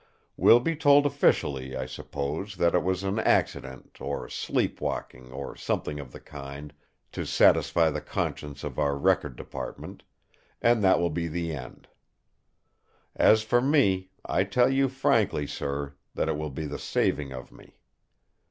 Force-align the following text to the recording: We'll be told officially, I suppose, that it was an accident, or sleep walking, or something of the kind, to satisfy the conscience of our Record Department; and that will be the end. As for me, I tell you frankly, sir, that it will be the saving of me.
We'll 0.35 0.59
be 0.59 0.75
told 0.75 1.05
officially, 1.05 1.75
I 1.77 1.85
suppose, 1.85 2.55
that 2.55 2.73
it 2.73 2.81
was 2.81 3.03
an 3.03 3.19
accident, 3.19 3.97
or 4.01 4.27
sleep 4.29 4.81
walking, 4.81 5.31
or 5.31 5.55
something 5.55 5.99
of 5.99 6.11
the 6.11 6.19
kind, 6.19 6.73
to 7.11 7.23
satisfy 7.23 7.91
the 7.91 8.01
conscience 8.01 8.63
of 8.63 8.79
our 8.79 8.97
Record 8.97 9.35
Department; 9.35 10.01
and 10.59 10.83
that 10.83 10.97
will 10.99 11.11
be 11.11 11.27
the 11.27 11.53
end. 11.53 11.87
As 13.15 13.43
for 13.43 13.61
me, 13.61 14.09
I 14.25 14.43
tell 14.43 14.71
you 14.71 14.89
frankly, 14.89 15.45
sir, 15.45 15.93
that 16.15 16.27
it 16.27 16.35
will 16.35 16.49
be 16.49 16.65
the 16.65 16.79
saving 16.79 17.31
of 17.31 17.51
me. 17.51 17.77